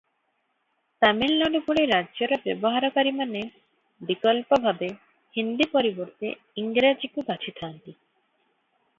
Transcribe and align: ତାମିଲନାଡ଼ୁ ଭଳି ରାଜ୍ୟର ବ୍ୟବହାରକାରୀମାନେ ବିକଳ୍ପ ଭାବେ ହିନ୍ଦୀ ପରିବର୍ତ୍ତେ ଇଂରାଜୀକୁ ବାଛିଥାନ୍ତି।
ତାମିଲନାଡ଼ୁ 1.03 1.59
ଭଳି 1.65 1.81
ରାଜ୍ୟର 1.89 2.39
ବ୍ୟବହାରକାରୀମାନେ 2.45 3.43
ବିକଳ୍ପ 4.11 4.59
ଭାବେ 4.63 4.89
ହିନ୍ଦୀ 5.37 5.67
ପରିବର୍ତ୍ତେ 5.75 6.33
ଇଂରାଜୀକୁ 6.63 7.27
ବାଛିଥାନ୍ତି। 7.29 7.95